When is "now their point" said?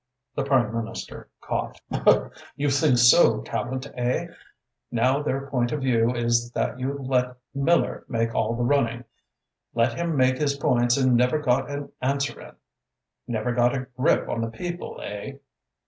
4.89-5.71